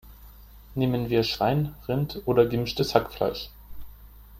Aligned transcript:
Nehmen 0.73 1.11
wir 1.11 1.21
Schwein, 1.23 1.75
Rind 1.87 2.23
oder 2.25 2.47
gemischtes 2.47 2.95
Hackfleisch? 2.95 3.51